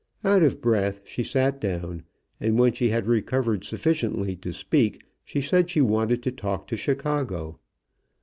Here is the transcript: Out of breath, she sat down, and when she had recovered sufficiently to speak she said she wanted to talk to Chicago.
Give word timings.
Out 0.25 0.41
of 0.41 0.61
breath, 0.61 1.01
she 1.05 1.21
sat 1.23 1.61
down, 1.61 2.01
and 2.39 2.57
when 2.57 2.73
she 2.73 2.89
had 2.89 3.05
recovered 3.05 3.63
sufficiently 3.63 4.35
to 4.37 4.51
speak 4.51 5.03
she 5.23 5.39
said 5.41 5.69
she 5.69 5.79
wanted 5.81 6.23
to 6.23 6.31
talk 6.31 6.65
to 6.69 6.75
Chicago. 6.75 7.59